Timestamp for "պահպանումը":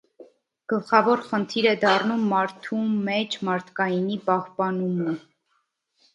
4.33-5.17